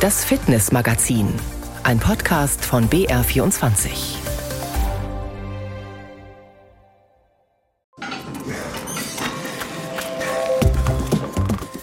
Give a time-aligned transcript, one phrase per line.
[0.00, 1.28] Das Fitnessmagazin,
[1.82, 3.90] ein Podcast von BR24.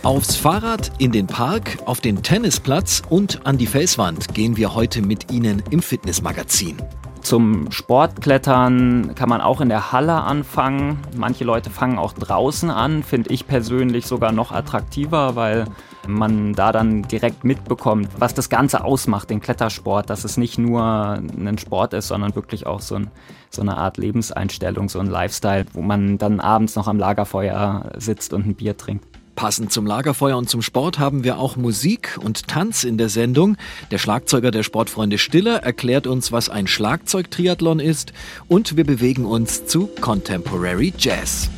[0.02, 5.04] Aufs Fahrrad, in den Park, auf den Tennisplatz und an die Felswand gehen wir heute
[5.04, 6.78] mit Ihnen im Fitnessmagazin.
[7.22, 10.98] Zum Sportklettern kann man auch in der Halle anfangen.
[11.16, 15.66] Manche Leute fangen auch draußen an, finde ich persönlich sogar noch attraktiver, weil
[16.08, 20.82] man da dann direkt mitbekommt, was das Ganze ausmacht, den Klettersport, dass es nicht nur
[20.84, 23.12] ein Sport ist, sondern wirklich auch so, ein,
[23.50, 28.34] so eine Art Lebenseinstellung, so ein Lifestyle, wo man dann abends noch am Lagerfeuer sitzt
[28.34, 29.06] und ein Bier trinkt.
[29.38, 33.56] Passend zum Lagerfeuer und zum Sport haben wir auch Musik und Tanz in der Sendung.
[33.92, 38.14] Der Schlagzeuger der Sportfreunde Stiller erklärt uns, was ein Schlagzeugtriathlon ist
[38.48, 41.52] und wir bewegen uns zu Contemporary Jazz.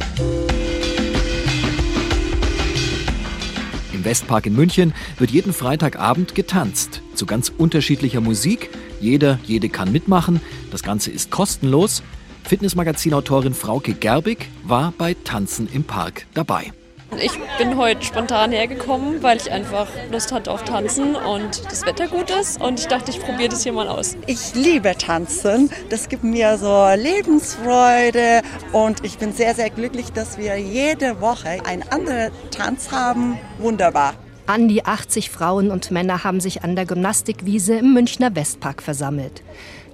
[4.09, 7.03] Westpark in München wird jeden Freitagabend getanzt.
[7.13, 8.71] Zu ganz unterschiedlicher Musik.
[8.99, 10.41] Jeder, jede kann mitmachen.
[10.71, 12.01] Das Ganze ist kostenlos.
[12.43, 16.73] Fitnessmagazin-Autorin Frauke Gerbig war bei Tanzen im Park dabei.
[17.17, 22.07] Ich bin heute spontan hergekommen, weil ich einfach Lust hatte auf Tanzen und das Wetter
[22.07, 22.61] gut ist.
[22.61, 24.15] Und ich dachte, ich probiere das hier mal aus.
[24.27, 25.69] Ich liebe Tanzen.
[25.89, 28.41] Das gibt mir so Lebensfreude.
[28.71, 33.37] Und ich bin sehr, sehr glücklich, dass wir jede Woche einen anderen Tanz haben.
[33.57, 34.13] Wunderbar.
[34.45, 39.43] An die 80 Frauen und Männer haben sich an der Gymnastikwiese im Münchner Westpark versammelt.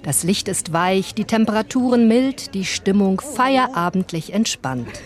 [0.02, 5.02] Das Licht ist weich, die Temperaturen mild, die Stimmung feierabendlich entspannt.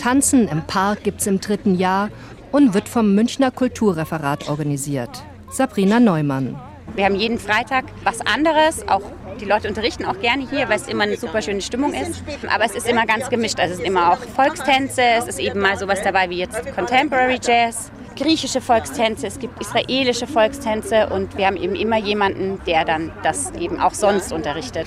[0.00, 2.08] Tanzen im Park gibt's im dritten Jahr
[2.52, 5.10] und wird vom Münchner Kulturreferat organisiert.
[5.50, 6.58] Sabrina Neumann.
[6.96, 9.02] Wir haben jeden Freitag was anderes, auch
[9.40, 12.22] die Leute unterrichten auch gerne hier, weil es immer eine super schöne Stimmung ist.
[12.52, 13.60] Aber es ist immer ganz gemischt.
[13.60, 17.38] Also es sind immer auch Volkstänze, es ist eben mal sowas dabei wie jetzt Contemporary
[17.42, 23.12] Jazz, griechische Volkstänze, es gibt israelische Volkstänze und wir haben eben immer jemanden, der dann
[23.22, 24.86] das eben auch sonst unterrichtet.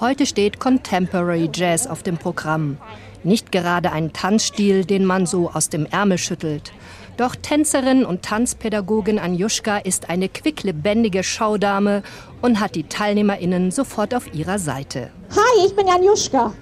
[0.00, 2.78] Heute steht Contemporary Jazz auf dem Programm.
[3.24, 6.72] Nicht gerade ein Tanzstil, den man so aus dem Ärmel schüttelt.
[7.16, 12.02] Doch Tänzerin und Tanzpädagogin Anjuschka ist eine quicklebendige Schaudame
[12.40, 15.10] und hat die TeilnehmerInnen sofort auf ihrer Seite.
[15.30, 16.52] Hi, ich bin Anjuschka.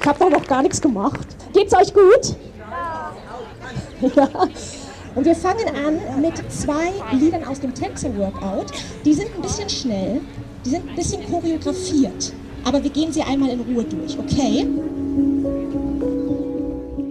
[0.00, 1.26] Ich habe doch noch gar nichts gemacht.
[1.52, 2.36] Geht's euch gut?
[2.70, 3.12] Ja.
[5.14, 8.72] Und wir fangen an mit zwei Liedern aus dem Tänzer-Workout.
[9.04, 10.20] Die sind ein bisschen schnell,
[10.64, 12.32] die sind ein bisschen choreografiert
[12.64, 14.66] aber wir gehen sie einmal in Ruhe durch, okay?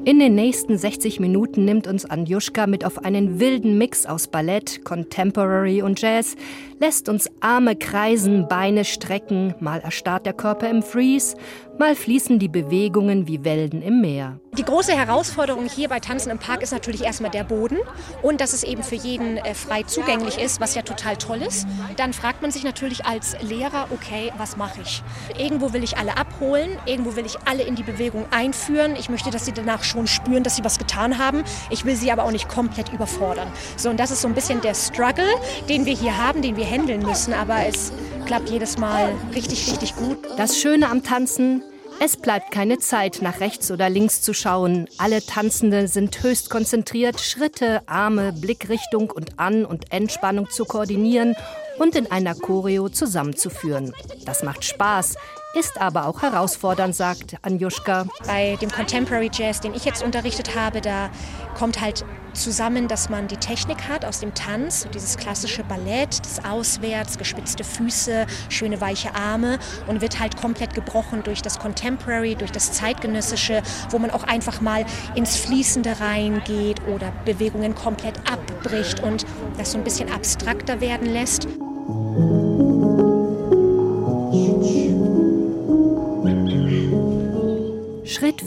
[0.06, 4.84] In den nächsten 60 Minuten nimmt uns Anjuschka mit auf einen wilden Mix aus Ballett,
[4.84, 6.36] Contemporary und Jazz,
[6.84, 11.38] lässt uns Arme kreisen, Beine strecken, mal erstarrt der Körper im Freeze,
[11.80, 14.38] mal fließen die Bewegungen wie Wellen im Meer.
[14.58, 17.78] Die große Herausforderung hier bei Tanzen im Park ist natürlich erstmal der Boden
[18.22, 21.66] und dass es eben für jeden äh, frei zugänglich ist, was ja total toll ist.
[21.98, 25.02] Dann fragt man sich natürlich als Lehrer, okay, was mache ich?
[25.40, 28.96] Irgendwo will ich alle abholen, irgendwo will ich alle in die Bewegung einführen.
[28.96, 31.44] Ich möchte, dass sie danach schon spüren, dass sie was getan haben.
[31.72, 33.48] Ich will sie aber auch nicht komplett überfordern.
[33.76, 35.26] So, und das ist so ein bisschen der Struggle,
[35.68, 37.92] den wir hier haben, den wir handeln müssen, aber es
[38.26, 40.18] klappt jedes Mal richtig, richtig gut.
[40.38, 41.62] Das Schöne am Tanzen,
[42.00, 44.88] es bleibt keine Zeit, nach rechts oder links zu schauen.
[44.98, 51.36] Alle Tanzende sind höchst konzentriert, Schritte, Arme, Blickrichtung und An- und Entspannung zu koordinieren
[51.78, 53.94] und in einer Choreo zusammenzuführen.
[54.26, 55.16] Das macht Spaß,
[55.54, 58.06] ist aber auch herausfordernd, sagt Anjuschka.
[58.26, 61.10] Bei dem Contemporary Jazz, den ich jetzt unterrichtet habe, da
[61.56, 62.04] kommt halt
[62.34, 67.64] zusammen, dass man die Technik hat aus dem Tanz, dieses klassische Ballett, das Auswärts, gespitzte
[67.64, 73.62] Füße, schöne weiche Arme und wird halt komplett gebrochen durch das Contemporary, durch das Zeitgenössische,
[73.92, 79.26] wo man auch einfach mal ins Fließende reingeht oder Bewegungen komplett abbricht und
[79.58, 81.48] das so ein bisschen abstrakter werden lässt.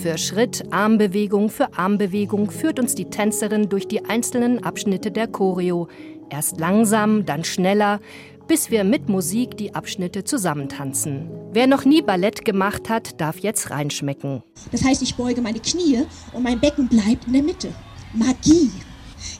[0.06, 5.88] Für Schritt, Armbewegung für Armbewegung führt uns die Tänzerin durch die einzelnen Abschnitte der Choreo.
[6.30, 7.98] Erst langsam, dann schneller,
[8.47, 11.28] bis wir mit Musik die Abschnitte zusammentanzen.
[11.53, 14.44] Wer noch nie Ballett gemacht hat, darf jetzt reinschmecken.
[14.70, 17.74] Das heißt, ich beuge meine Knie und mein Becken bleibt in der Mitte.
[18.12, 18.70] Magie.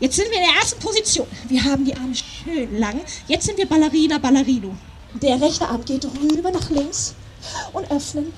[0.01, 1.29] Jetzt sind wir in der ersten Position.
[1.47, 3.01] Wir haben die Arme schön lang.
[3.29, 4.75] Jetzt sind wir Ballerina, Ballerino.
[5.23, 7.15] Der rechte Arm geht rüber nach links
[7.73, 8.33] und öffnen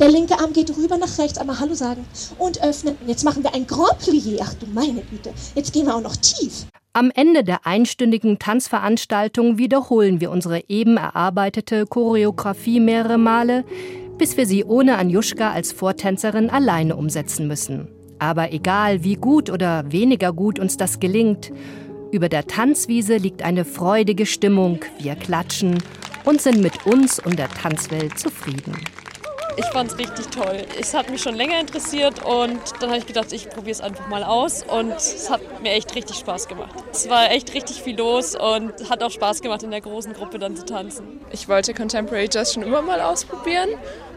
[0.00, 2.04] der linke Arm geht rüber nach rechts, einmal Hallo sagen
[2.38, 2.96] und öffnen.
[3.00, 4.38] Und jetzt machen wir ein Grand Plié.
[4.42, 6.66] Ach du meine Güte, jetzt gehen wir auch noch tief.
[6.92, 13.64] Am Ende der einstündigen Tanzveranstaltung wiederholen wir unsere eben erarbeitete Choreografie mehrere Male,
[14.16, 17.88] bis wir sie ohne Anjuschka als Vortänzerin alleine umsetzen müssen.
[18.18, 21.52] Aber egal, wie gut oder weniger gut uns das gelingt,
[22.12, 24.78] Über der Tanzwiese liegt eine freudige Stimmung.
[24.98, 25.82] Wir klatschen
[26.24, 28.74] und sind mit uns und der Tanzwelt zufrieden.
[29.58, 30.66] Ich fand es richtig toll.
[30.78, 34.06] Es hat mich schon länger interessiert und dann habe ich gedacht, ich probiere es einfach
[34.08, 36.74] mal aus und es hat mir echt richtig Spaß gemacht.
[36.92, 40.38] Es war echt richtig viel los und hat auch Spaß gemacht, in der großen Gruppe
[40.38, 41.20] dann zu tanzen.
[41.30, 43.70] Ich wollte Contemporary Jazz schon immer mal ausprobieren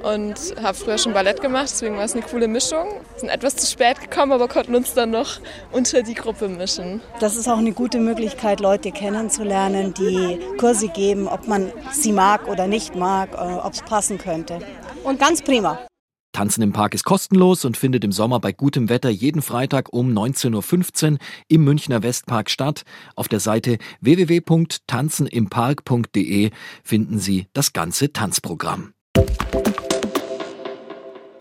[0.04, 2.88] und habe früher schon Ballett gemacht, deswegen war es eine coole Mischung.
[3.14, 5.40] Wir sind etwas zu spät gekommen, aber konnten uns dann noch
[5.72, 7.02] unter die Gruppe mischen.
[7.20, 12.48] Das ist auch eine gute Möglichkeit, Leute kennenzulernen, die Kurse geben, ob man sie mag
[12.48, 14.60] oder nicht mag, äh, ob es passen könnte
[15.04, 15.80] und ganz prima.
[16.32, 20.12] Tanzen im Park ist kostenlos und findet im Sommer bei gutem Wetter jeden Freitag um
[20.12, 21.18] 19.15 Uhr
[21.48, 22.84] im Münchner Westpark statt.
[23.16, 26.52] Auf der Seite www.tanzenimpark.de
[26.84, 28.94] finden Sie das ganze Tanzprogramm.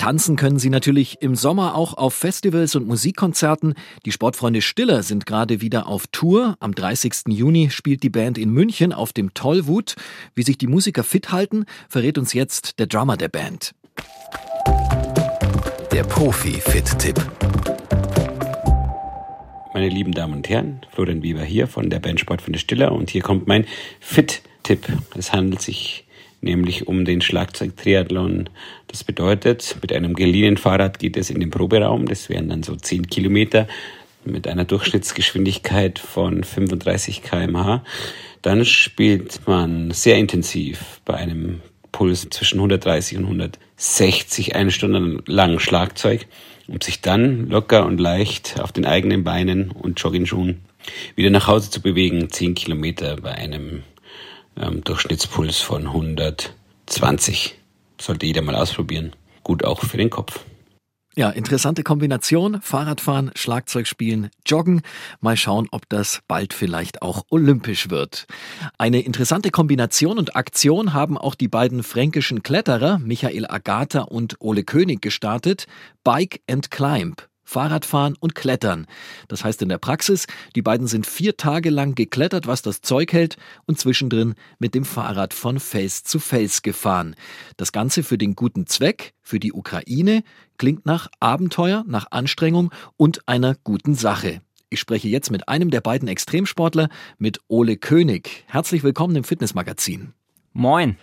[0.09, 3.75] Tanzen können Sie natürlich im Sommer auch auf Festivals und Musikkonzerten.
[4.07, 6.57] Die Sportfreunde Stiller sind gerade wieder auf Tour.
[6.61, 7.25] Am 30.
[7.27, 9.97] Juni spielt die Band in München auf dem Tollwut.
[10.35, 13.75] Wie sich die Musiker fit halten, verrät uns jetzt der Drummer der Band.
[15.93, 17.21] Der Profi-Fit-Tipp.
[19.75, 23.21] Meine lieben Damen und Herren, Florian Weber hier von der Band Sportfreunde Stiller und hier
[23.21, 23.67] kommt mein
[24.01, 24.89] Fit-Tipp.
[25.19, 26.08] Es handelt sich
[26.41, 28.49] nämlich um den Schlagzeugtriathlon.
[28.87, 32.07] Das bedeutet, mit einem geliehenen Fahrrad geht es in den Proberaum.
[32.07, 33.67] Das wären dann so 10 Kilometer
[34.25, 37.83] mit einer Durchschnittsgeschwindigkeit von 35 km/h.
[38.43, 41.61] Dann spielt man sehr intensiv bei einem
[41.93, 46.27] Puls zwischen 130 und 160 eine Stunde lang Schlagzeug,
[46.69, 50.61] um sich dann locker und leicht auf den eigenen Beinen und Joggingschuhen
[51.17, 52.31] wieder nach Hause zu bewegen.
[52.31, 53.83] 10 Kilometer bei einem
[54.61, 57.57] ähm, Durchschnittspuls von 120.
[58.01, 59.13] Sollte jeder mal ausprobieren.
[59.43, 60.41] Gut auch für den Kopf.
[61.19, 62.61] Ja, interessante Kombination.
[62.63, 64.83] Fahrradfahren, Schlagzeug spielen, Joggen.
[65.21, 68.29] Mal schauen, ob das bald vielleicht auch olympisch wird.
[68.79, 74.63] Eine interessante Kombination und Aktion haben auch die beiden fränkischen Kletterer Michael Agatha und Ole
[74.63, 75.67] König gestartet.
[76.05, 77.29] Bike and Climb.
[77.49, 78.87] Fahrradfahren und Klettern.
[79.27, 83.15] Das heißt in der Praxis, die beiden sind vier Tage lang geklettert, was das Zeug
[83.15, 87.17] hält, und zwischendrin mit dem Fahrrad von Face zu Face gefahren.
[87.57, 90.25] Das Ganze für den guten Zweck, für die Ukraine,
[90.59, 94.43] klingt nach Abenteuer, nach Anstrengung und einer guten Sache.
[94.69, 98.45] Ich spreche jetzt mit einem der beiden Extremsportler, mit Ole König.
[98.47, 100.13] Herzlich willkommen im Fitnessmagazin.
[100.53, 100.99] Moin.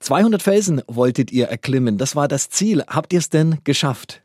[0.00, 2.82] 200 Felsen wolltet ihr erklimmen, das war das Ziel.
[2.86, 4.22] Habt ihr es denn geschafft?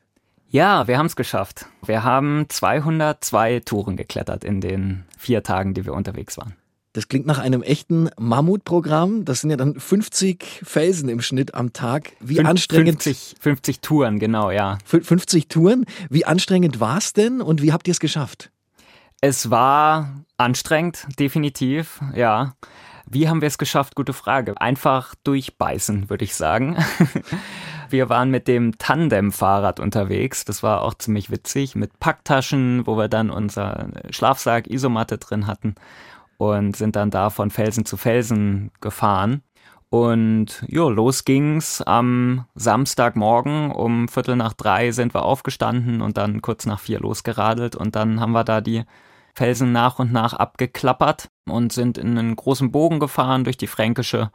[0.52, 1.66] Ja, wir haben es geschafft.
[1.86, 6.56] Wir haben 202 Touren geklettert in den vier Tagen, die wir unterwegs waren.
[6.92, 9.24] Das klingt nach einem echten Mammutprogramm.
[9.24, 12.12] Das sind ja dann 50 Felsen im Schnitt am Tag.
[12.20, 13.02] Wie Fün anstrengend.
[13.02, 14.78] 50, 50 Touren, genau, ja.
[14.84, 15.86] 50 Touren.
[16.10, 18.52] Wie anstrengend war es denn und wie habt ihr es geschafft?
[19.22, 22.56] Es war anstrengend, definitiv, ja.
[23.06, 23.96] Wie haben wir es geschafft?
[23.96, 24.60] Gute Frage.
[24.60, 26.76] Einfach durchbeißen, würde ich sagen.
[27.92, 30.46] Wir waren mit dem Tandem-Fahrrad unterwegs.
[30.46, 31.76] Das war auch ziemlich witzig.
[31.76, 35.76] Mit Packtaschen, wo wir dann unser Schlafsack, Isomatte drin hatten
[36.38, 39.44] und sind dann da von Felsen zu Felsen gefahren.
[39.90, 46.42] Und ja, los ging's am Samstagmorgen um Viertel nach drei sind wir aufgestanden und dann
[46.42, 48.86] kurz nach vier losgeradelt und dann haben wir da die
[49.36, 54.32] Felsen nach und nach abgeklappert und sind in einen großen Bogen gefahren durch die Fränkische.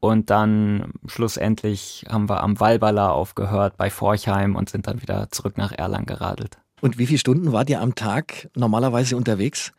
[0.00, 5.58] Und dann schlussendlich haben wir am Walbala aufgehört bei Forchheim und sind dann wieder zurück
[5.58, 6.58] nach Erlangen geradelt.
[6.80, 9.72] Und wie viele Stunden wart ihr am Tag normalerweise unterwegs?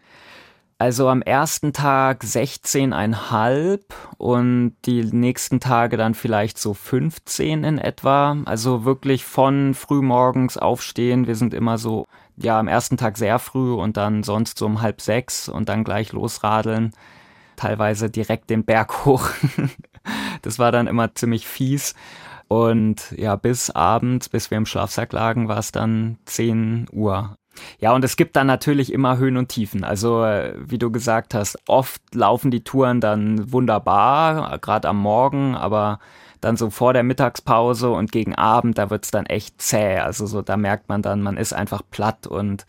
[0.81, 3.81] Also am ersten Tag 16,5
[4.17, 8.37] und die nächsten Tage dann vielleicht so 15 in etwa.
[8.45, 11.27] Also wirklich von frühmorgens aufstehen.
[11.27, 14.81] Wir sind immer so ja am ersten Tag sehr früh und dann sonst so um
[14.81, 16.93] halb sechs und dann gleich losradeln.
[17.57, 19.29] Teilweise direkt den Berg hoch.
[20.41, 21.95] das war dann immer ziemlich fies.
[22.47, 27.37] Und ja, bis abends, bis wir im Schlafsack lagen, war es dann 10 Uhr.
[27.79, 29.83] Ja, und es gibt dann natürlich immer Höhen und Tiefen.
[29.83, 35.55] Also, äh, wie du gesagt hast, oft laufen die Touren dann wunderbar, gerade am Morgen,
[35.55, 35.99] aber
[36.41, 39.99] dann so vor der Mittagspause und gegen Abend, da wird's dann echt zäh.
[39.99, 42.65] Also so, da merkt man dann, man ist einfach platt und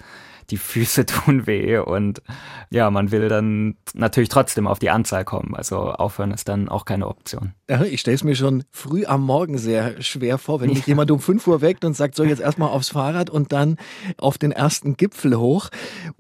[0.51, 2.23] die Füße tun weh und
[2.71, 5.55] ja, man will dann natürlich trotzdem auf die Anzahl kommen.
[5.55, 7.53] Also aufhören ist dann auch keine Option.
[7.69, 10.89] Ja, ich stelle es mir schon früh am Morgen sehr schwer vor, wenn mich ja.
[10.89, 13.77] jemand um 5 Uhr weckt und sagt, so jetzt erstmal aufs Fahrrad und dann
[14.19, 15.71] auf den ersten Gipfel hoch.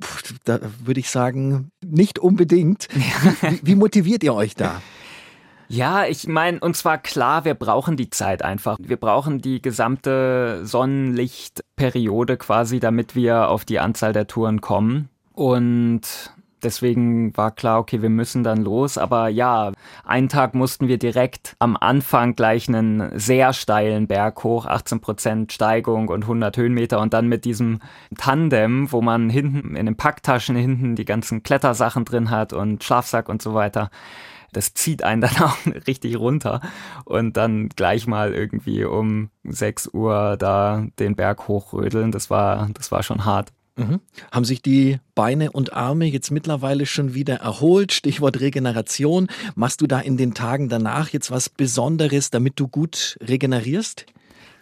[0.00, 2.88] Puh, da würde ich sagen, nicht unbedingt.
[3.42, 4.80] Wie, wie motiviert ihr euch da?
[5.72, 8.76] Ja, ich meine, und zwar klar, wir brauchen die Zeit einfach.
[8.78, 15.08] Wir brauchen die gesamte Sonnenlichtperiode quasi, damit wir auf die Anzahl der Touren kommen.
[15.32, 16.02] Und
[16.62, 18.98] deswegen war klar, okay, wir müssen dann los.
[18.98, 19.72] Aber ja,
[20.04, 25.52] einen Tag mussten wir direkt am Anfang gleich einen sehr steilen Berg hoch, 18 Prozent
[25.54, 27.78] Steigung und 100 Höhenmeter und dann mit diesem
[28.18, 33.30] Tandem, wo man hinten in den Packtaschen hinten die ganzen Klettersachen drin hat und Schlafsack
[33.30, 33.90] und so weiter.
[34.52, 35.56] Das zieht einen dann auch
[35.86, 36.60] richtig runter
[37.04, 42.12] und dann gleich mal irgendwie um 6 Uhr da den Berg hochrödeln.
[42.12, 43.52] Das war, das war schon hart.
[43.76, 44.00] Mhm.
[44.30, 47.92] Haben sich die Beine und Arme jetzt mittlerweile schon wieder erholt?
[47.92, 49.28] Stichwort Regeneration.
[49.54, 54.06] Machst du da in den Tagen danach jetzt was Besonderes, damit du gut regenerierst?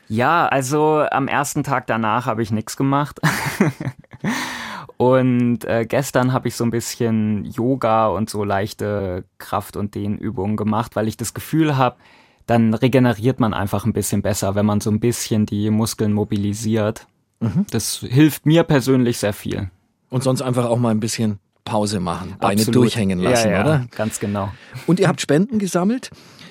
[0.09, 3.21] Ja, also am ersten Tag danach habe ich nichts gemacht.
[5.01, 10.59] und äh, gestern habe ich so ein bisschen Yoga und so leichte Kraft- und Dehnübungen
[10.59, 11.97] gemacht, weil ich das Gefühl habe,
[12.45, 17.07] dann regeneriert man einfach ein bisschen besser, wenn man so ein bisschen die Muskeln mobilisiert.
[17.41, 17.65] Mhm.
[17.71, 19.71] Das hilft mir persönlich sehr viel.
[20.11, 22.75] Und sonst einfach auch mal ein bisschen Pause machen, Beine Absolut.
[22.75, 23.87] durchhängen lassen, ja, ja, oder?
[23.93, 24.53] Ganz genau.
[24.87, 26.11] Und ihr habt Spenden gesammelt.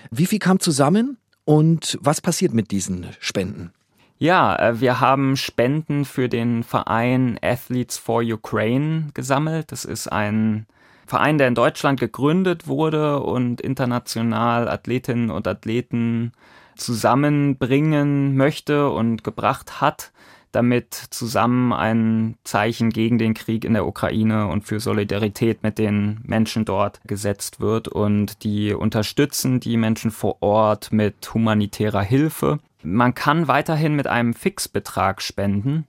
[0.09, 3.73] Wie viel kam zusammen und was passiert mit diesen Spenden?
[4.21, 9.71] Ja, äh, wir haben Spenden für den Verein Athletes for Ukraine gesammelt.
[9.71, 10.65] Das ist ein
[11.07, 16.33] Verein, der in Deutschland gegründet wurde und international Athletinnen und Athleten
[16.75, 20.11] zusammenbringen möchte und gebracht hat
[20.51, 26.19] damit zusammen ein Zeichen gegen den Krieg in der Ukraine und für Solidarität mit den
[26.23, 27.87] Menschen dort gesetzt wird.
[27.87, 32.59] Und die unterstützen die Menschen vor Ort mit humanitärer Hilfe.
[32.81, 35.85] Man kann weiterhin mit einem Fixbetrag spenden.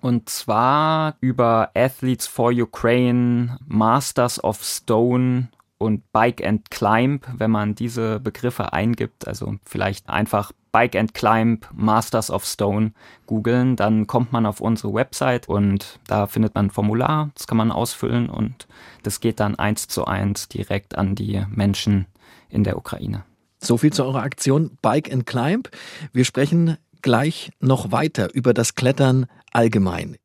[0.00, 7.74] Und zwar über Athletes for Ukraine, Masters of Stone und Bike and Climb, wenn man
[7.74, 12.92] diese Begriffe eingibt, also vielleicht einfach Bike and Climb Masters of Stone
[13.26, 17.58] googeln, dann kommt man auf unsere Website und da findet man ein Formular, das kann
[17.58, 18.66] man ausfüllen und
[19.02, 22.06] das geht dann eins zu eins direkt an die Menschen
[22.48, 23.24] in der Ukraine.
[23.60, 25.68] So viel zu eurer Aktion Bike and Climb.
[26.12, 30.16] Wir sprechen gleich noch weiter über das Klettern allgemein.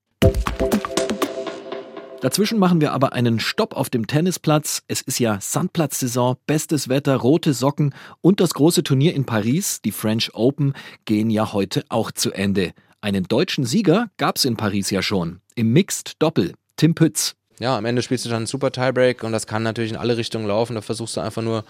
[2.23, 4.81] Dazwischen machen wir aber einen Stopp auf dem Tennisplatz.
[4.87, 9.91] Es ist ja Sandplatzsaison, bestes Wetter, rote Socken und das große Turnier in Paris, die
[9.91, 10.71] French Open,
[11.03, 12.71] gehen ja heute auch zu Ende.
[13.01, 15.41] Einen deutschen Sieger gab's in Paris ja schon.
[15.55, 16.53] Im Mixed Doppel.
[16.77, 19.91] Tim Pütz ja, am Ende spielst du dann einen super Tiebreak und das kann natürlich
[19.91, 20.75] in alle Richtungen laufen.
[20.75, 21.63] Da versuchst du einfach nur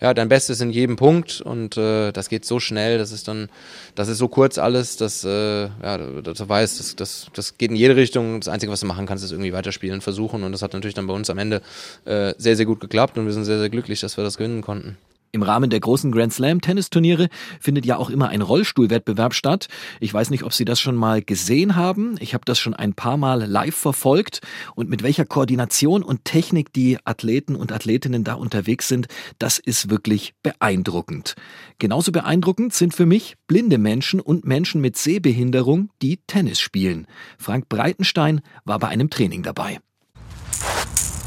[0.00, 3.48] ja, dein Bestes in jedem Punkt und äh, das geht so schnell, das ist dann,
[3.96, 7.76] das ist so kurz alles, dass, äh, ja, du weißt, das, das, das geht in
[7.76, 8.38] jede Richtung.
[8.38, 11.08] Das Einzige, was du machen kannst, ist irgendwie weiterspielen, versuchen und das hat natürlich dann
[11.08, 11.62] bei uns am Ende
[12.04, 14.62] äh, sehr, sehr gut geklappt und wir sind sehr, sehr glücklich, dass wir das gewinnen
[14.62, 14.98] konnten.
[15.32, 17.28] Im Rahmen der großen Grand Slam Tennisturniere
[17.60, 19.68] findet ja auch immer ein Rollstuhlwettbewerb statt.
[20.00, 22.16] Ich weiß nicht, ob Sie das schon mal gesehen haben.
[22.18, 24.40] Ich habe das schon ein paar Mal live verfolgt
[24.74, 29.06] und mit welcher Koordination und Technik die Athleten und Athletinnen da unterwegs sind,
[29.38, 31.34] das ist wirklich beeindruckend.
[31.78, 37.06] Genauso beeindruckend sind für mich blinde Menschen und Menschen mit Sehbehinderung, die Tennis spielen.
[37.38, 39.78] Frank Breitenstein war bei einem Training dabei.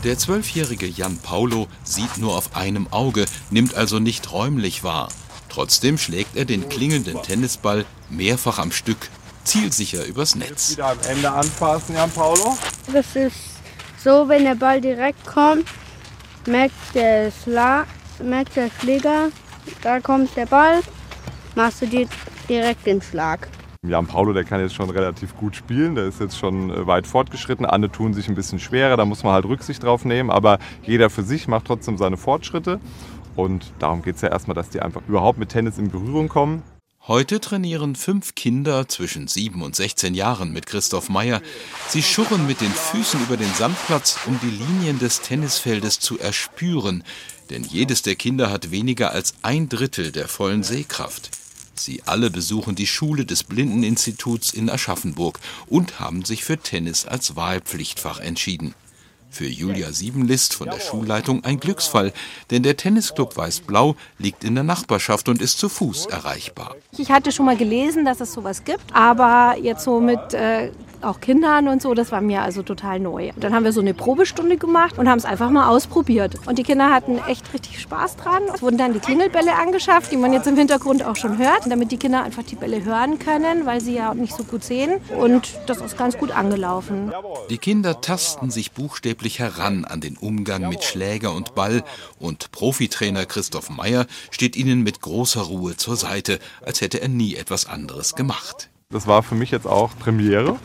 [0.03, 5.07] Der zwölfjährige Jan Paulo sieht nur auf einem Auge, nimmt also nicht räumlich wahr.
[5.47, 8.97] Trotzdem schlägt er den klingelnden Tennisball mehrfach am Stück,
[9.45, 10.71] zielsicher übers Netz.
[10.71, 12.57] Wieder am Ende anfassen, Jan Paulo.
[12.91, 13.37] Das ist
[14.03, 15.69] so, wenn der Ball direkt kommt,
[16.47, 17.85] merkt der, Schla
[18.21, 19.29] merkt der Schläger,
[19.83, 20.81] da kommt der Ball,
[21.55, 22.09] machst du dir
[22.49, 23.47] direkt den Schlag.
[23.85, 27.05] Jan Paulo, der kann jetzt schon relativ gut spielen, der ist jetzt schon äh, weit
[27.05, 27.65] fortgeschritten.
[27.65, 30.29] Andere tun sich ein bisschen schwerer, da muss man halt Rücksicht drauf nehmen.
[30.29, 32.79] Aber jeder für sich macht trotzdem seine Fortschritte.
[33.35, 36.63] Und darum geht es ja erstmal, dass die einfach überhaupt mit Tennis in Berührung kommen.
[37.05, 41.41] Heute trainieren fünf Kinder zwischen sieben und 16 Jahren mit Christoph Meyer.
[41.89, 47.03] Sie schurren mit den Füßen über den Sandplatz, um die Linien des Tennisfeldes zu erspüren.
[47.49, 51.42] Denn jedes der Kinder hat weniger als ein Drittel der vollen Sehkraft.
[51.75, 57.35] Sie alle besuchen die Schule des Blindeninstituts in Aschaffenburg und haben sich für Tennis als
[57.35, 58.75] Wahlpflichtfach entschieden.
[59.33, 62.13] Für Julia Siebenlist von der Schulleitung ein Glücksfall,
[62.51, 66.75] denn der Tennisclub Weiß-Blau liegt in der Nachbarschaft und ist zu Fuß erreichbar.
[66.95, 70.69] Ich hatte schon mal gelesen, dass es sowas gibt, aber jetzt so mit äh,
[71.03, 73.31] auch Kindern und so, das war mir also total neu.
[73.35, 76.35] Und dann haben wir so eine Probestunde gemacht und haben es einfach mal ausprobiert.
[76.45, 78.43] Und die Kinder hatten echt richtig Spaß dran.
[78.53, 81.91] Es wurden dann die Klingelbälle angeschafft, die man jetzt im Hintergrund auch schon hört, damit
[81.91, 85.01] die Kinder einfach die Bälle hören können, weil sie ja nicht so gut sehen.
[85.19, 87.11] Und das ist ganz gut angelaufen.
[87.49, 91.83] Die Kinder tasten sich buchstäblich buchstäblich heran an den Umgang mit Schläger und Ball
[92.19, 97.35] und Profitrainer Christoph Meyer steht ihnen mit großer Ruhe zur Seite, als hätte er nie
[97.35, 98.69] etwas anderes gemacht.
[98.89, 100.57] Das war für mich jetzt auch Premiere.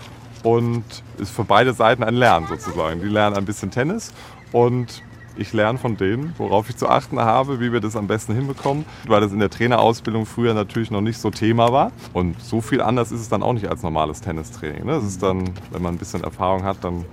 [0.43, 0.85] Und
[1.19, 3.01] ist für beide Seiten ein Lernen sozusagen.
[3.01, 4.13] Die lernen ein bisschen Tennis
[4.53, 5.03] und
[5.37, 8.85] ich lerne von denen, worauf ich zu achten habe, wie wir das am besten hinbekommen,
[9.07, 11.93] weil das in der Trainerausbildung früher natürlich noch nicht so Thema war.
[12.13, 14.85] Und so viel anders ist es dann auch nicht als normales Tennistraining.
[14.85, 14.93] Ne?
[14.93, 17.05] Das ist dann, wenn man ein bisschen Erfahrung hat, dann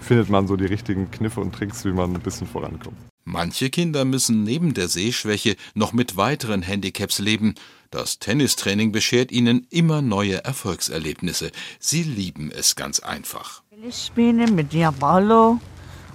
[0.00, 2.96] findet man so die richtigen Kniffe und Tricks, wie man ein bisschen vorankommt.
[3.26, 7.54] Manche Kinder müssen neben der Sehschwäche noch mit weiteren Handicaps leben.
[7.94, 11.52] Das Tennistraining beschert ihnen immer neue Erfolgserlebnisse.
[11.78, 13.62] Sie lieben es ganz einfach.
[13.86, 15.60] Ich spiele mit Diabolo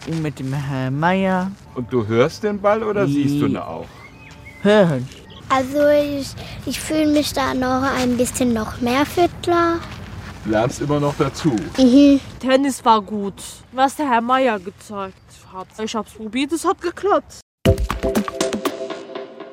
[0.05, 1.53] und mit dem Herrn Meier.
[1.75, 3.13] Und du hörst den Ball oder Nee.
[3.13, 3.85] siehst du ihn auch?
[4.61, 5.07] Hören.
[5.47, 6.27] Also ich,
[6.65, 9.79] ich fühle mich da noch ein bisschen noch mehr fitter.
[10.43, 11.55] Lernst immer noch dazu.
[11.77, 12.19] Mhm.
[12.41, 15.15] Tennis war gut, was der Herr Meier gezeigt
[15.53, 15.67] hat.
[15.81, 17.39] Ich hab's probiert, es hat geklappt.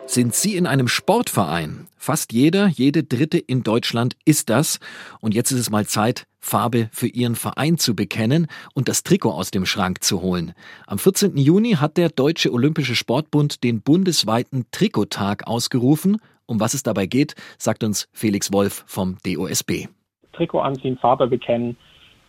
[0.09, 1.86] Sind Sie in einem Sportverein?
[2.06, 4.78] Fast jeder, jede Dritte in Deutschland ist das.
[5.20, 9.32] Und jetzt ist es mal Zeit, Farbe für Ihren Verein zu bekennen und das Trikot
[9.32, 10.52] aus dem Schrank zu holen.
[10.86, 11.36] Am 14.
[11.36, 16.18] Juni hat der Deutsche Olympische Sportbund den bundesweiten Trikottag ausgerufen.
[16.46, 19.88] Um was es dabei geht, sagt uns Felix Wolf vom DOSB.
[20.32, 21.76] Trikot anziehen, Farbe bekennen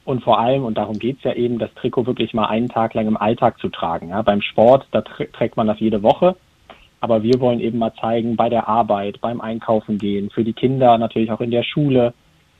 [0.06, 3.06] und vor allem, und darum geht's ja eben, das Trikot wirklich mal einen Tag lang
[3.06, 4.10] im Alltag zu tragen.
[4.10, 6.36] Ja, beim Sport, da tr trägt man das jede Woche.
[7.00, 10.98] Aber wir wollen eben mal zeigen, bei der Arbeit, beim Einkaufen gehen, für die Kinder
[10.98, 12.14] natürlich auch in der Schule,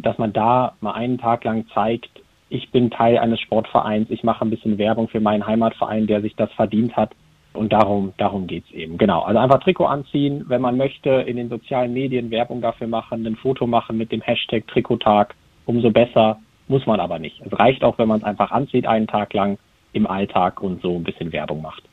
[0.04, 2.10] dass man da mal einen Tag lang zeigt,
[2.50, 6.36] ich bin Teil eines Sportvereins, ich mache ein bisschen Werbung für meinen Heimatverein, der sich
[6.36, 7.12] das verdient hat.
[7.54, 8.98] Und darum, darum geht's eben.
[9.00, 9.22] Genau.
[9.24, 13.36] Also einfach Trikot anziehen, wenn man möchte, in den sozialen Medien Werbung dafür machen, ein
[13.36, 15.34] Foto machen mit dem Hashtag Trikottag,
[15.66, 16.40] umso besser.
[16.68, 17.42] Muss man aber nicht.
[17.44, 19.58] Es reicht auch, wenn man es einfach anzieht einen Tag lang
[19.94, 21.84] im Alltag und so ein bisschen Werbung macht.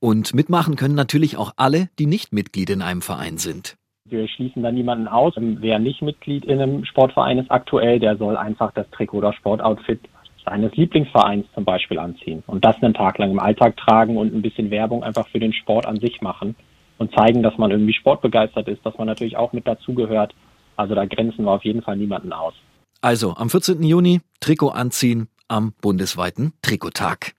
[0.00, 3.76] Und mitmachen können natürlich auch alle, die nicht Mitglied in einem Verein sind.
[4.08, 5.34] Wir schließen da niemanden aus.
[5.36, 10.00] Wer nicht Mitglied in einem Sportverein ist aktuell, der soll einfach das Trikot oder Sportoutfit
[10.44, 14.40] seines Lieblingsvereins zum Beispiel anziehen und das einen Tag lang im Alltag tragen und ein
[14.40, 16.56] bisschen Werbung einfach für den Sport an sich machen
[16.96, 20.34] und zeigen, dass man irgendwie sportbegeistert ist, dass man natürlich auch mit dazugehört.
[20.76, 22.54] Also da grenzen wir auf jeden Fall niemanden aus.
[23.02, 23.82] Also am 14.
[23.82, 27.34] Juni Trikot anziehen am bundesweiten Trikottag.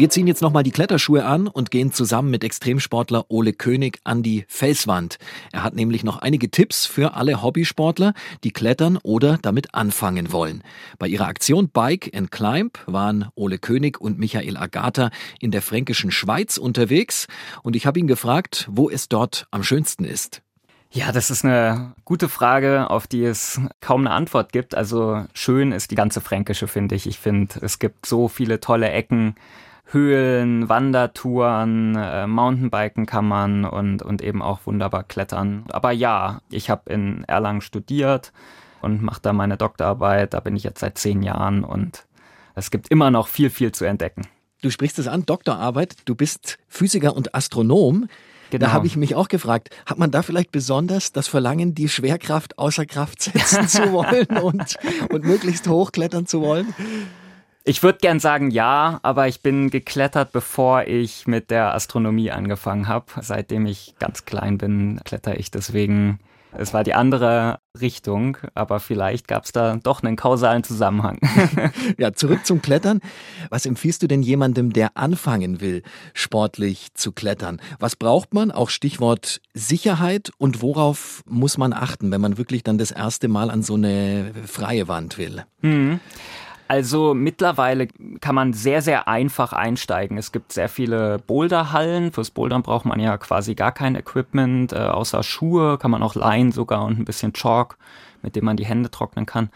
[0.00, 4.22] Wir ziehen jetzt nochmal die Kletterschuhe an und gehen zusammen mit Extremsportler Ole König an
[4.22, 5.18] die Felswand.
[5.52, 10.62] Er hat nämlich noch einige Tipps für alle Hobbysportler, die klettern oder damit anfangen wollen.
[10.98, 16.10] Bei ihrer Aktion Bike and Climb waren Ole König und Michael Agata in der fränkischen
[16.10, 17.26] Schweiz unterwegs
[17.62, 20.40] und ich habe ihn gefragt, wo es dort am schönsten ist.
[20.90, 24.74] Ja, das ist eine gute Frage, auf die es kaum eine Antwort gibt.
[24.74, 27.06] Also schön ist die ganze Fränkische, finde ich.
[27.06, 29.34] Ich finde, es gibt so viele tolle Ecken.
[29.92, 35.64] Höhlen, Wandertouren, äh, Mountainbiken kann man und, und eben auch wunderbar klettern.
[35.70, 38.32] Aber ja, ich habe in Erlangen studiert
[38.82, 40.34] und mache da meine Doktorarbeit.
[40.34, 42.06] Da bin ich jetzt seit zehn Jahren und
[42.54, 44.26] es gibt immer noch viel, viel zu entdecken.
[44.62, 45.96] Du sprichst es an, Doktorarbeit.
[46.04, 48.08] Du bist Physiker und Astronom.
[48.50, 48.66] Genau.
[48.66, 52.58] Da habe ich mich auch gefragt, hat man da vielleicht besonders das Verlangen, die Schwerkraft
[52.58, 54.76] außer Kraft setzen zu wollen und,
[55.10, 56.74] und möglichst hoch klettern zu wollen?
[57.64, 62.88] Ich würde gern sagen ja, aber ich bin geklettert, bevor ich mit der Astronomie angefangen
[62.88, 63.06] habe.
[63.20, 66.20] Seitdem ich ganz klein bin, kletter ich deswegen.
[66.52, 71.20] Es war die andere Richtung, aber vielleicht gab es da doch einen kausalen Zusammenhang.
[71.98, 73.00] ja, zurück zum Klettern.
[73.50, 77.60] Was empfiehlst du denn jemandem, der anfangen will, sportlich zu klettern?
[77.78, 78.50] Was braucht man?
[78.50, 80.32] Auch Stichwort Sicherheit.
[80.38, 84.32] Und worauf muss man achten, wenn man wirklich dann das erste Mal an so eine
[84.46, 85.44] freie Wand will?
[85.60, 86.00] Hm.
[86.70, 87.88] Also mittlerweile
[88.20, 90.16] kann man sehr, sehr einfach einsteigen.
[90.16, 92.12] Es gibt sehr viele Boulderhallen.
[92.12, 96.14] Fürs Bouldern braucht man ja quasi gar kein Equipment, äh, außer Schuhe, kann man auch
[96.14, 97.76] leihen sogar und ein bisschen Chalk,
[98.22, 99.50] mit dem man die Hände trocknen kann.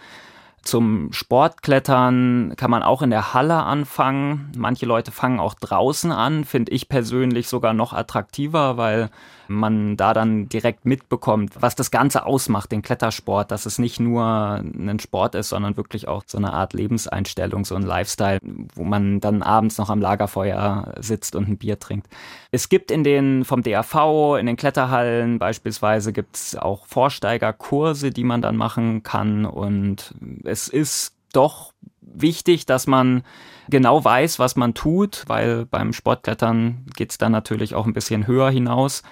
[0.64, 4.50] Zum Sportklettern kann man auch in der Halle anfangen.
[4.56, 9.10] Manche Leute fangen auch draußen an, finde ich persönlich sogar noch attraktiver, weil
[9.48, 14.24] man da dann direkt mitbekommt, was das Ganze ausmacht, den Klettersport, dass es nicht nur
[14.24, 18.38] ein Sport ist, sondern wirklich auch so eine Art Lebenseinstellung, so ein Lifestyle,
[18.74, 22.08] wo man dann abends noch am Lagerfeuer sitzt und ein Bier trinkt.
[22.50, 28.24] Es gibt in den vom DAV, in den Kletterhallen beispielsweise gibt es auch Vorsteigerkurse, die
[28.24, 30.14] man dann machen kann und
[30.54, 33.24] es ist doch wichtig, dass man
[33.68, 38.26] genau weiß, was man tut, weil beim Sportklettern geht es dann natürlich auch ein bisschen
[38.28, 39.02] höher hinaus.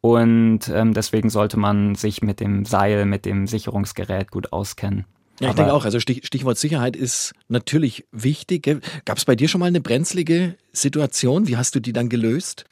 [0.00, 5.04] Und ähm, deswegen sollte man sich mit dem Seil, mit dem Sicherungsgerät gut auskennen.
[5.38, 5.84] Ja, ich Aber- denke auch.
[5.84, 8.64] Also Stich, Stichwort Sicherheit ist natürlich wichtig.
[9.04, 11.46] Gab es bei dir schon mal eine brenzlige Situation?
[11.46, 12.64] Wie hast du die dann gelöst?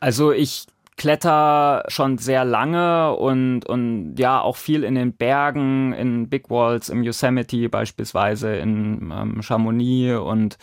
[0.00, 6.28] Also ich kletter schon sehr lange und, und ja, auch viel in den Bergen, in
[6.28, 10.58] Big Walls, im Yosemite beispielsweise, in ähm, Chamonix und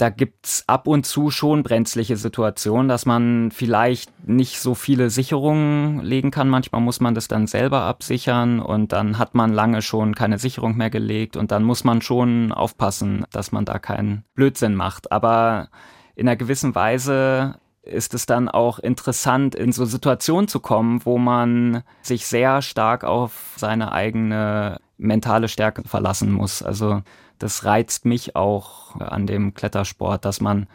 [0.00, 6.00] da gibt's ab und zu schon brenzliche Situationen, dass man vielleicht nicht so viele Sicherungen
[6.00, 6.48] legen kann.
[6.48, 10.78] Manchmal muss man das dann selber absichern und dann hat man lange schon keine Sicherung
[10.78, 15.12] mehr gelegt und dann muss man schon aufpassen, dass man da keinen Blödsinn macht.
[15.12, 15.68] Aber
[16.14, 21.18] in einer gewissen Weise ist es dann auch interessant, in so Situationen zu kommen, wo
[21.18, 26.62] man sich sehr stark auf seine eigene mentale Stärke verlassen muss.
[26.62, 27.02] Also
[27.38, 30.66] das reizt mich auch an dem Klettersport, dass man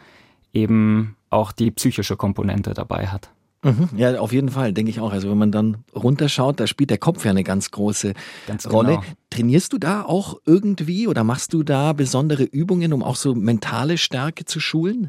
[0.52, 3.30] eben auch die psychische Komponente dabei hat.
[3.62, 5.12] Mhm, ja, auf jeden Fall, denke ich auch.
[5.12, 8.14] Also wenn man dann runterschaut, da spielt der Kopf ja eine ganz große
[8.46, 8.96] ganz Rolle.
[8.96, 9.02] Genau.
[9.30, 13.98] Trainierst du da auch irgendwie oder machst du da besondere Übungen, um auch so mentale
[13.98, 15.08] Stärke zu schulen?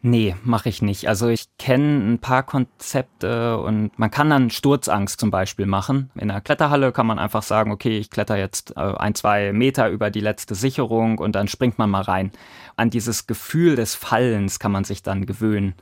[0.00, 1.08] Nee, mache ich nicht.
[1.08, 6.10] Also ich kenne ein paar Konzepte und man kann dann Sturzangst zum Beispiel machen.
[6.14, 9.88] In der Kletterhalle kann man einfach sagen, okay, ich kletter jetzt äh, ein, zwei Meter
[9.90, 12.30] über die letzte Sicherung und dann springt man mal rein.
[12.76, 15.74] An dieses Gefühl des Fallens kann man sich dann gewöhnen.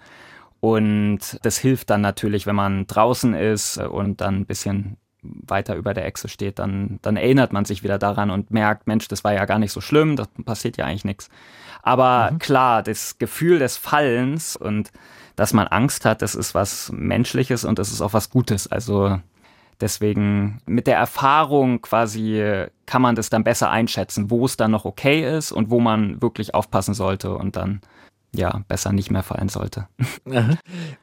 [0.61, 4.97] Und das hilft dann natürlich, wenn man draußen ist und dann ein bisschen
[5.47, 9.09] weiter über der Echse steht, dann, dann erinnert man sich wieder daran und merkt, Mensch,
[9.09, 11.29] das war ja gar nicht so schlimm, das passiert ja eigentlich nichts.
[11.83, 12.39] Aber mhm.
[12.39, 14.91] klar, das Gefühl des Fallens und
[15.37, 18.67] dass man Angst hat, das ist was Menschliches und das ist auch was Gutes.
[18.67, 19.21] Also
[19.81, 24.85] deswegen mit der Erfahrung quasi kann man das dann besser einschätzen, wo es dann noch
[24.85, 27.81] okay ist und wo man wirklich aufpassen sollte und dann
[28.37, 29.89] ja, besser nicht mehr fallen sollte.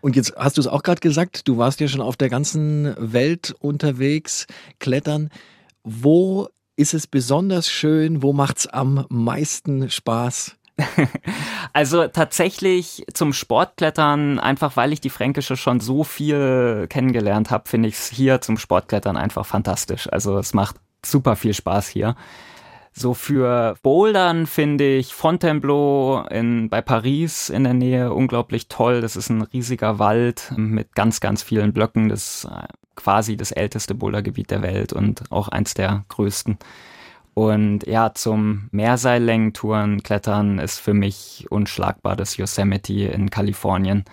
[0.01, 2.95] Und jetzt hast du es auch gerade gesagt, du warst ja schon auf der ganzen
[2.97, 4.47] Welt unterwegs,
[4.79, 5.29] klettern.
[5.83, 8.23] Wo ist es besonders schön?
[8.23, 10.55] Wo macht es am meisten Spaß?
[11.75, 17.89] Also tatsächlich zum Sportklettern, einfach weil ich die Fränkische schon so viel kennengelernt habe, finde
[17.89, 20.07] ich es hier zum Sportklettern einfach fantastisch.
[20.11, 22.15] Also es macht super viel Spaß hier.
[22.95, 29.01] So für Bouldern finde ich Fontainebleau in, bei Paris in der Nähe unglaublich toll.
[29.01, 32.09] Das ist ein riesiger Wald mit ganz, ganz vielen Blöcken.
[32.09, 36.59] Das ist äh, quasi das älteste Bouldergebiet der Welt und auch eins der größten.
[37.33, 44.05] Und ja, zum Meerseillängen-Touren klettern ist für mich unschlagbar das Yosemite in Kalifornien.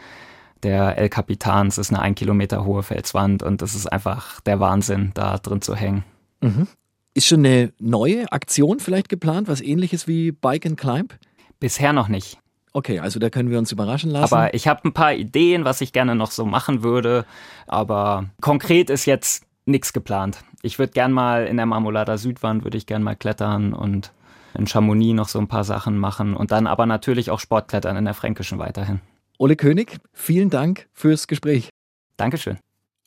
[0.63, 4.59] Der El Capitan, es ist eine ein Kilometer hohe Felswand und das ist einfach der
[4.59, 6.05] Wahnsinn, da drin zu hängen.
[6.41, 6.67] Mhm.
[7.15, 11.19] Ist schon eine neue Aktion vielleicht geplant, was ähnliches wie Bike and Climb?
[11.59, 12.39] Bisher noch nicht.
[12.73, 14.33] Okay, also da können wir uns überraschen lassen.
[14.33, 17.27] Aber ich habe ein paar Ideen, was ich gerne noch so machen würde.
[17.67, 20.39] Aber konkret ist jetzt nichts geplant.
[20.63, 24.13] Ich würde gern mal in der Marmolada Südwand würde ich gern mal klettern und
[24.55, 28.05] in Chamonix noch so ein paar Sachen machen und dann aber natürlich auch Sportklettern in
[28.05, 29.01] der Fränkischen weiterhin.
[29.39, 31.71] Ole König, vielen Dank fürs Gespräch.
[32.17, 32.59] Dankeschön.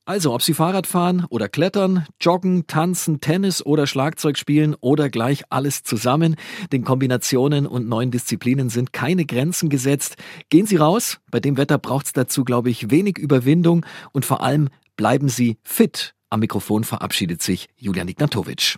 [0.06, 5.44] Also, ob Sie Fahrrad fahren oder klettern, joggen, tanzen, Tennis oder Schlagzeug spielen oder gleich
[5.50, 6.36] alles zusammen,
[6.74, 10.18] den Kombinationen und neuen Disziplinen sind keine Grenzen gesetzt.
[10.50, 14.42] Gehen Sie raus, bei dem Wetter braucht es dazu, glaube ich, wenig Überwindung und vor
[14.42, 16.16] allem bleiben Sie fit.
[16.30, 18.76] Am Mikrofon verabschiedet sich Julian Ignatowitsch.